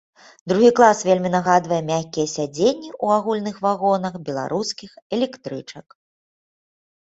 Другі 0.51 0.69
клас 0.77 1.01
вельмі 1.07 1.29
нагадвае 1.33 1.77
мяккія 1.89 2.27
сядзенні 2.35 2.89
ў 3.03 3.19
агульных 3.19 3.55
вагонах 3.67 4.17
беларускіх 4.31 4.97
электрычак. 5.19 5.87